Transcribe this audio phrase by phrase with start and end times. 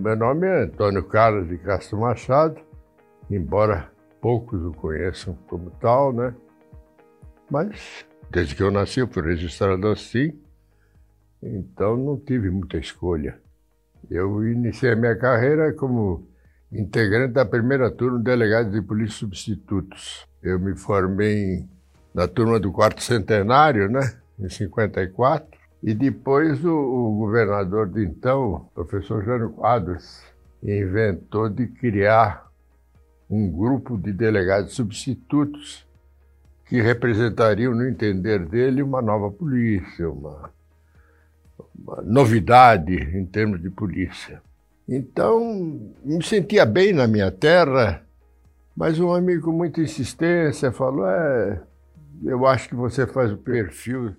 [0.00, 2.58] Meu nome é Antônio Carlos de Castro Machado,
[3.30, 6.34] embora poucos o conheçam como tal, né?
[7.50, 10.40] Mas desde que eu nasci eu fui registrado assim,
[11.42, 13.38] então não tive muita escolha.
[14.10, 16.26] Eu iniciei a minha carreira como
[16.72, 20.26] integrante da primeira turma de delegados de polícia substitutos.
[20.42, 21.68] Eu me formei
[22.14, 28.68] na turma do quarto centenário, né, em 54, e depois o, o governador de então,
[28.74, 30.22] professor Jânio Quadros,
[30.62, 32.46] inventou de criar
[33.30, 35.86] um grupo de delegados substitutos
[36.66, 40.50] que representariam, no entender dele, uma nova polícia, uma,
[41.74, 44.42] uma novidade em termos de polícia.
[44.88, 45.40] Então,
[46.04, 48.04] me sentia bem na minha terra,
[48.76, 51.62] mas um amigo com muita insistência falou: é,
[52.24, 54.14] eu acho que você faz o perfil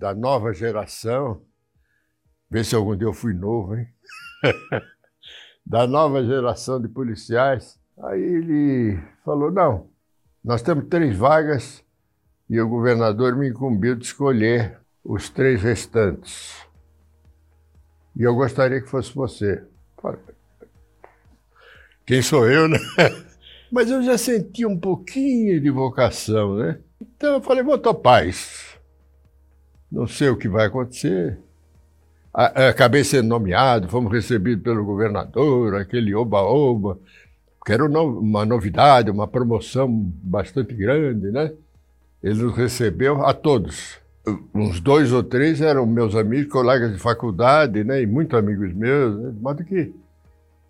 [0.00, 1.42] da nova geração.
[2.50, 3.86] Vê se algum dia eu fui novo, hein?
[5.64, 7.78] da nova geração de policiais.
[8.02, 9.90] Aí ele falou: não,
[10.42, 11.84] nós temos três vagas
[12.48, 16.56] e o governador me incumbiu de escolher os três restantes.
[18.16, 19.62] E eu gostaria que fosse você.
[22.06, 22.78] Quem sou eu, né?
[23.70, 26.80] Mas eu já senti um pouquinho de vocação, né?
[27.00, 28.69] Então eu falei, vou topar isso.
[29.90, 31.38] Não sei o que vai acontecer.
[32.32, 36.96] Acabei sendo nomeado, fomos recebidos pelo governador, aquele oba-oba,
[37.66, 39.88] que era uma novidade, uma promoção
[40.22, 41.52] bastante grande, né?
[42.22, 43.98] Ele nos recebeu a todos.
[44.54, 48.00] Uns dois ou três eram meus amigos, colegas de faculdade, né?
[48.00, 49.30] E muito amigos meus, né?
[49.30, 49.92] de modo que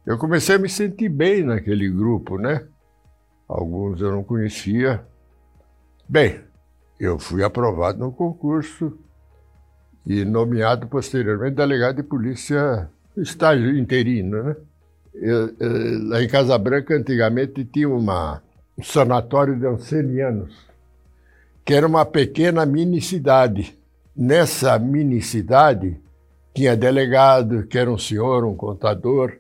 [0.07, 2.65] eu comecei a me sentir bem naquele grupo, né?
[3.47, 5.05] Alguns eu não conhecia.
[6.09, 6.41] Bem,
[6.99, 8.99] eu fui aprovado no concurso
[10.07, 14.57] e nomeado posteriormente delegado de polícia, estágio interino, né?
[15.13, 18.43] Eu, eu, lá em Casa Branca, antigamente, tinha uma,
[18.79, 20.55] um sanatório de ancenianos,
[21.65, 23.77] que era uma pequena mini cidade.
[24.17, 26.01] Nessa mini cidade,
[26.55, 29.37] tinha delegado, que era um senhor, um contador,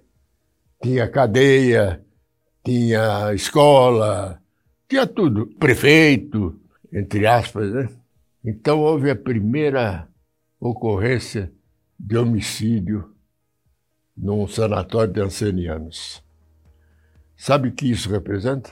[0.82, 2.00] tinha cadeia,
[2.64, 4.40] tinha escola,
[4.88, 6.58] tinha tudo, prefeito,
[6.92, 7.88] entre aspas, né?
[8.44, 10.08] Então houve a primeira
[10.60, 11.50] ocorrência
[11.98, 13.12] de homicídio
[14.16, 16.22] num sanatório de ancenianos.
[17.36, 18.70] Sabe o que isso representa?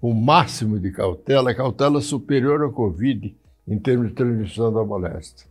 [0.00, 3.36] O máximo de cautela, cautela superior ao Covid
[3.68, 5.46] em termos de transmissão da moléstia.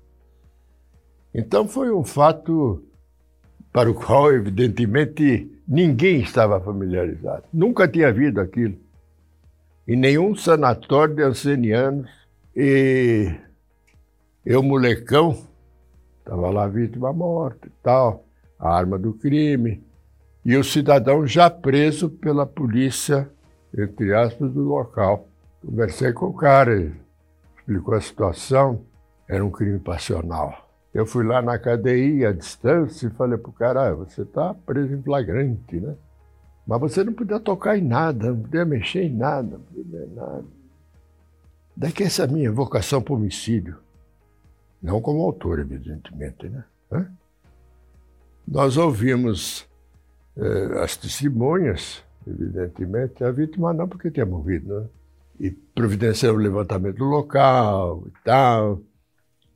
[1.34, 2.84] Então foi um fato
[3.72, 7.44] para o qual, evidentemente, Ninguém estava familiarizado.
[7.52, 8.78] Nunca tinha havido aquilo.
[9.88, 12.10] Em nenhum sanatório de ancenianos.
[12.56, 13.34] E
[14.46, 15.38] eu, molecão,
[16.20, 18.26] estava lá vítima morta e tal,
[18.60, 19.84] a arma do crime.
[20.44, 23.28] E o cidadão já preso pela polícia,
[23.76, 25.28] entre aspas, do local.
[25.66, 26.92] Conversei com o cara,
[27.58, 28.82] explicou a situação,
[29.28, 30.70] era um crime passional.
[30.94, 34.94] Eu fui lá na cadeia, à distância, e falei pro cara, ah, você está preso
[34.94, 35.96] em flagrante, né?
[36.68, 40.46] Mas você não podia tocar em nada, não podia mexer em nada, não podia nada.
[41.76, 43.85] Daí que essa minha vocação para homicídio.
[44.86, 46.64] Não como autor, evidentemente, né?
[48.48, 49.68] Nós ouvimos
[50.38, 54.88] eh, as testemunhas, evidentemente, a vítima não porque tinha morrido, né?
[55.40, 58.82] E providenciaram o levantamento do local e tal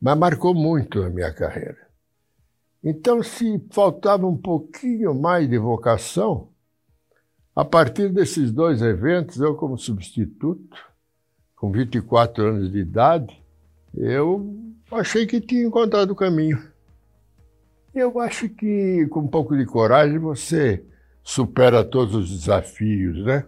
[0.01, 1.87] mas marcou muito a minha carreira.
[2.81, 6.49] Então, se faltava um pouquinho mais de vocação,
[7.53, 10.77] a partir desses dois eventos, eu, como substituto,
[11.55, 13.43] com 24 anos de idade,
[13.93, 16.61] eu achei que tinha encontrado o caminho.
[17.93, 20.83] Eu acho que, com um pouco de coragem, você
[21.23, 23.45] supera todos os desafios, né?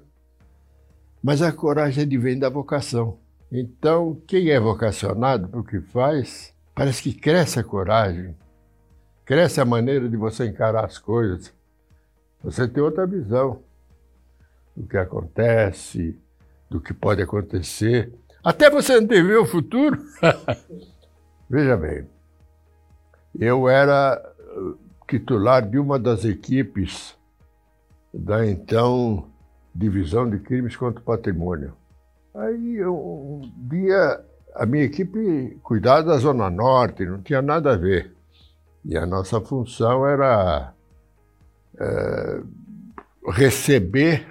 [1.24, 3.18] Mas a coragem vem da vocação.
[3.52, 8.36] Então, quem é vocacionado para o que faz, parece que cresce a coragem,
[9.26, 11.54] cresce a maneira de você encarar as coisas.
[12.44, 13.62] Você tem outra visão
[14.76, 16.18] do que acontece,
[16.70, 18.12] do que pode acontecer.
[18.44, 20.02] Até você antever o futuro.
[21.52, 22.08] Veja bem,
[23.38, 24.18] eu era
[24.56, 27.14] uh, titular de uma das equipes
[28.14, 29.30] da então
[29.76, 31.74] Divisão de Crimes contra o Patrimônio.
[32.34, 34.24] Aí um dia
[34.56, 38.16] a minha equipe cuidava da Zona Norte, não tinha nada a ver.
[38.86, 40.74] E a nossa função era
[41.78, 42.42] é,
[43.28, 44.26] receber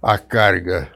[0.00, 0.90] a carga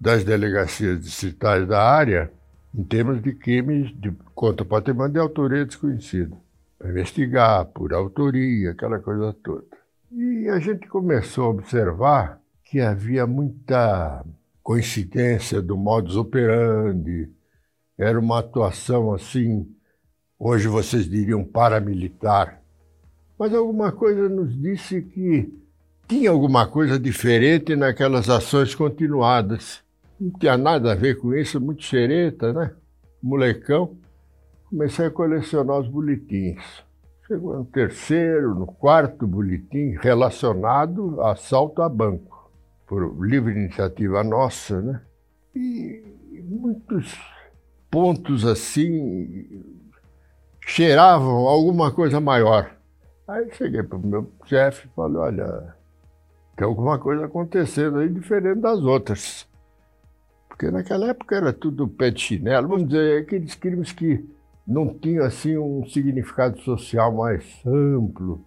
[0.00, 2.32] das delegacias distritais da área
[2.74, 6.36] em termos de crimes de, contra patrimônio de autoria desconhecida.
[6.84, 9.64] Investigar por autoria, aquela coisa toda.
[10.10, 14.24] E a gente começou a observar que havia muita
[14.62, 17.30] coincidência do modus operandi,
[17.96, 19.68] era uma atuação assim,
[20.38, 22.60] hoje vocês diriam paramilitar,
[23.38, 25.52] mas alguma coisa nos disse que
[26.08, 29.83] tinha alguma coisa diferente naquelas ações continuadas.
[30.24, 32.70] Não tinha nada a ver com isso, muito xereta, né?
[33.22, 33.94] Molecão.
[34.70, 36.62] Comecei a colecionar os boletins.
[37.26, 42.50] Chegou no terceiro, no quarto boletim relacionado a assalto a banco,
[42.86, 45.02] por livre iniciativa nossa, né?
[45.54, 46.02] E
[46.42, 47.14] muitos
[47.90, 49.62] pontos assim
[50.62, 52.74] cheiravam alguma coisa maior.
[53.28, 55.74] Aí cheguei para o meu chefe e falei, olha,
[56.56, 59.46] tem alguma coisa acontecendo aí diferente das outras.
[60.54, 64.24] Porque naquela época era tudo pé de chinelo, vamos dizer, aqueles crimes que
[64.64, 68.40] não tinham assim um significado social mais amplo.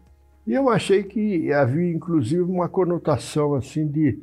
[0.45, 4.17] E eu achei que havia inclusive uma conotação assim de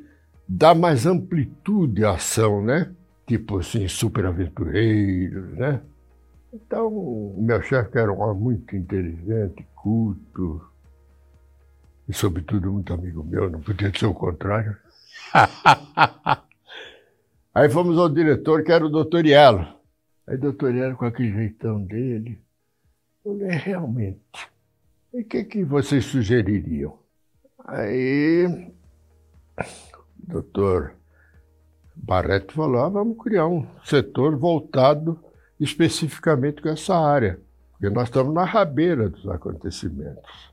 [0.49, 2.91] dar mais amplitude à ação, né?
[3.27, 5.83] Tipo assim, superaventureiros, né?
[6.55, 10.63] Então, o meu chefe era um homem muito inteligente, culto,
[12.09, 14.75] e sobretudo muito amigo meu, não podia ser o contrário.
[17.55, 19.65] Aí fomos ao diretor, que era o doutor Ielo.
[20.27, 22.43] Aí o doutor Ielo, com aquele jeitão dele,
[23.23, 24.51] falei, é, realmente,
[25.13, 26.99] o que, que vocês sugeririam?
[27.65, 28.75] Aí
[29.57, 30.97] o doutor
[31.95, 35.17] Barreto falou, ah, vamos criar um setor voltado
[35.61, 37.39] especificamente com essa área,
[37.71, 40.53] porque nós estamos na rabeira dos acontecimentos.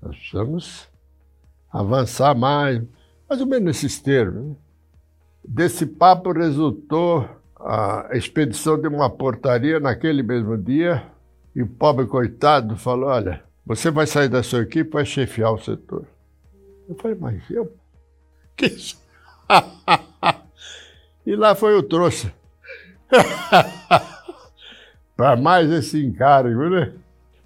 [0.00, 0.88] Nós precisamos
[1.72, 2.80] avançar mais,
[3.28, 4.50] mais ou menos nesses termos.
[4.50, 4.56] Né?
[5.46, 7.28] Desse papo resultou
[7.60, 11.06] a expedição de uma portaria naquele mesmo dia
[11.54, 15.58] e o pobre coitado falou: Olha, você vai sair da sua equipe vai chefiar o
[15.58, 16.06] setor.
[16.88, 17.70] Eu falei: Mas eu?
[18.56, 18.98] Que isso?
[21.26, 22.32] e lá foi o trouxa.
[25.16, 26.92] Para mais esse encargo, né?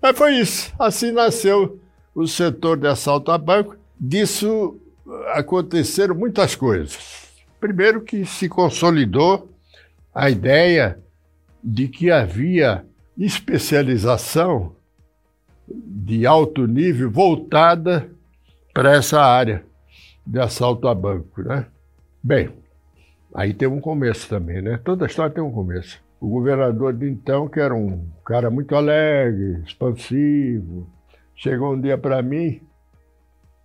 [0.00, 0.72] Mas foi isso.
[0.78, 1.78] Assim nasceu
[2.14, 3.76] o setor de assalto a banco.
[4.00, 4.80] Disso
[5.32, 7.27] aconteceram muitas coisas.
[7.60, 9.50] Primeiro, que se consolidou
[10.14, 10.99] a ideia
[11.62, 12.84] de que havia
[13.16, 14.76] especialização
[15.66, 18.08] de alto nível voltada
[18.72, 19.64] para essa área
[20.26, 21.66] de assalto a banco, né?
[22.22, 22.50] Bem,
[23.34, 24.78] aí tem um começo também, né?
[24.84, 26.02] Toda história tem um começo.
[26.20, 30.88] O governador de então, que era um cara muito alegre, expansivo,
[31.34, 32.61] chegou um dia para mim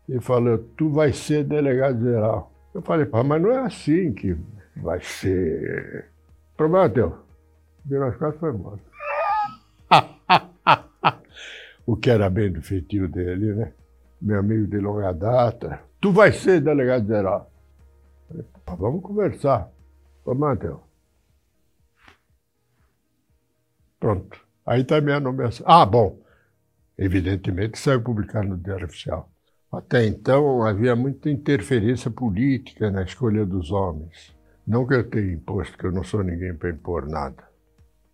[0.07, 2.52] e falou: Tu vai ser delegado geral.
[2.74, 4.36] Eu falei: Pá, mas não é assim que
[4.75, 6.10] vai ser.
[6.54, 7.24] O problema teu.
[7.86, 8.80] Virou as costas e foi embora.
[11.86, 13.74] o que era bem do feitio dele, né?
[14.22, 15.81] Meu amigo de longa data.
[16.00, 17.52] Tu vai ser delegado geral.
[18.28, 19.70] Falei, vamos conversar.
[20.25, 20.81] Ô, Mantel.
[24.00, 24.40] Pronto.
[24.66, 25.66] Aí está a minha nomeação.
[25.68, 26.22] Ah, bom.
[26.98, 29.33] Evidentemente saiu publicado no Diário Oficial.
[29.74, 34.36] Até então havia muita interferência política na escolha dos homens.
[34.65, 37.44] Não que eu tenha imposto, que eu não sou ninguém para impor nada.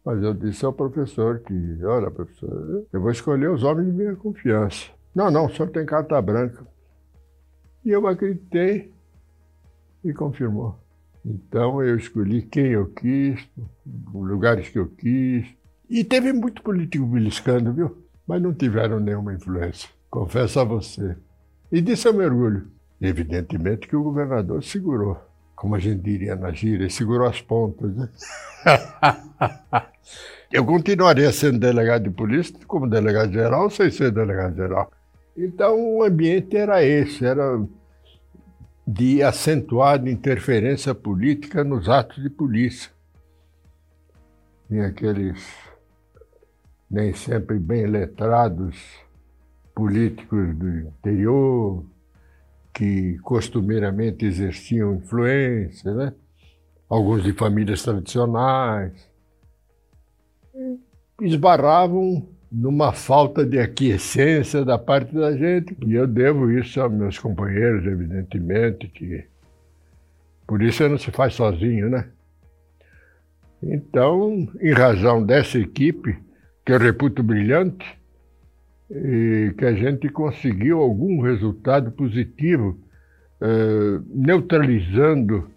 [0.06, 4.16] Mas eu disse ao professor que, olha, professor, eu vou escolher os homens de minha
[4.16, 4.88] confiança.
[5.14, 6.66] Não, não, o senhor tem carta branca.
[7.84, 8.94] E eu acreditei
[10.04, 10.80] e confirmou.
[11.26, 13.46] Então eu escolhi quem eu quis,
[14.14, 15.46] lugares que eu quis.
[15.90, 18.10] E teve muito político beliscando, viu?
[18.30, 21.18] mas não tiveram nenhuma influência, confesso a você.
[21.72, 22.68] E disso eu me orgulho.
[23.02, 25.18] Evidentemente que o governador segurou,
[25.56, 27.96] como a gente diria na gíria, segurou as pontas.
[27.96, 28.10] Né?
[30.52, 34.92] eu continuaria sendo delegado de polícia como delegado geral, sem ser delegado geral.
[35.38, 37.64] Então o ambiente era esse, era
[38.86, 42.92] de acentuada interferência política nos atos de polícia.
[44.68, 45.46] Tinha aqueles
[46.90, 48.76] nem sempre bem letrados
[49.80, 51.86] políticos do interior,
[52.74, 56.14] que costumeiramente exerciam influência, né?
[56.90, 58.92] alguns de famílias tradicionais,
[61.22, 67.18] esbarravam numa falta de aquiescência da parte da gente, e eu devo isso aos meus
[67.18, 69.24] companheiros, evidentemente, que
[70.46, 72.10] por isso não se faz sozinho, né?
[73.64, 76.18] Então, em razão dessa equipe,
[76.66, 77.99] que eu reputo brilhante,
[78.90, 82.80] e que a gente conseguiu algum resultado positivo
[83.42, 85.50] uh, neutralizando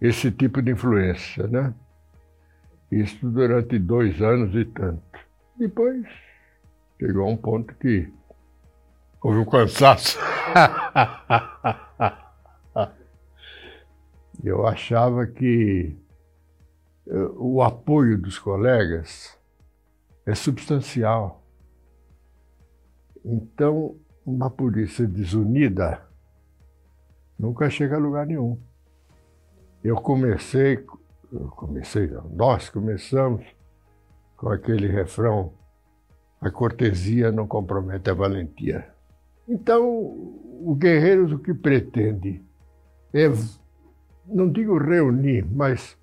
[0.00, 1.74] esse tipo de influência, né?
[2.90, 5.02] Isso durante dois anos e tanto.
[5.56, 6.06] Depois
[6.98, 8.08] chegou a um ponto que
[9.22, 10.18] houve um cansaço.
[14.42, 15.94] Eu achava que
[17.06, 19.38] eh, o apoio dos colegas
[20.24, 21.39] é substancial.
[23.24, 26.02] Então, uma polícia desunida
[27.38, 28.58] nunca chega a lugar nenhum.
[29.82, 30.84] Eu comecei,
[31.32, 33.44] eu comecei, nós começamos
[34.36, 35.52] com aquele refrão:
[36.40, 38.92] a cortesia não compromete a valentia.
[39.48, 42.44] Então, o Guerreiros o que pretende
[43.12, 43.28] é,
[44.26, 45.98] não digo reunir, mas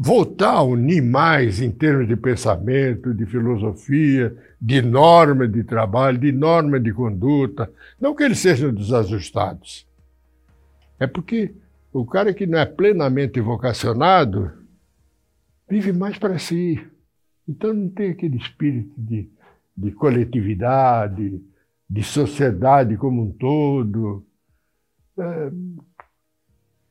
[0.00, 6.30] voltar a unir mais em termos de pensamento, de filosofia, de norma de trabalho, de
[6.30, 7.68] norma de conduta.
[8.00, 9.88] Não que eles sejam desajustados.
[11.00, 11.52] É porque
[11.92, 14.52] o cara que não é plenamente vocacionado
[15.68, 16.80] vive mais para si.
[17.48, 19.28] Então não tem aquele espírito de,
[19.76, 21.42] de coletividade,
[21.90, 24.24] de sociedade como um todo.
[25.18, 25.50] É,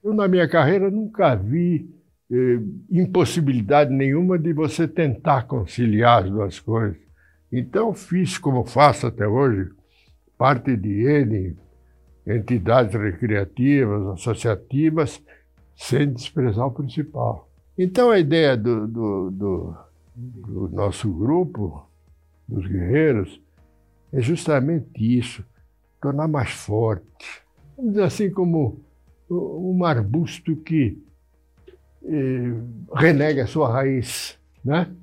[0.03, 1.96] eu, na minha carreira, nunca vi
[2.31, 6.98] eh, impossibilidade nenhuma de você tentar conciliar as duas coisas.
[7.51, 9.69] Então, fiz como faço até hoje,
[10.38, 11.55] parte de N
[12.27, 15.24] entidades recreativas, associativas,
[15.75, 17.50] sem desprezar o principal.
[17.77, 19.77] Então, a ideia do, do, do,
[20.15, 21.88] do nosso grupo,
[22.48, 23.41] dos guerreiros,
[24.12, 25.46] é justamente isso,
[26.01, 27.05] tornar mais forte.
[27.77, 28.81] Vamos dizer assim, como
[29.29, 31.01] um arbusto que
[32.93, 34.93] renega a sua raiz, né?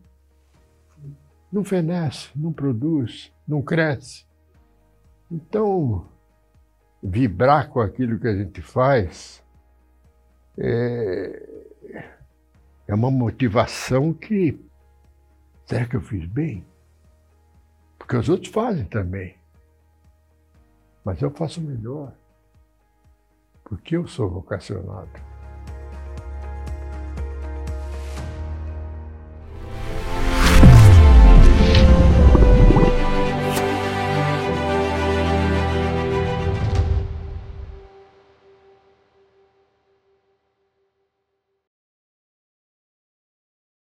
[1.53, 4.25] Não fenece, não produz, não cresce.
[5.31, 6.09] Então,
[7.03, 9.45] vibrar com aquilo que a gente faz
[10.59, 11.49] é,
[12.89, 14.61] é uma motivação que.
[15.67, 16.65] Será que eu fiz bem?
[17.99, 19.37] Porque os outros fazem também.
[21.05, 22.13] Mas eu faço melhor.
[23.65, 25.34] Porque eu sou vocacionado.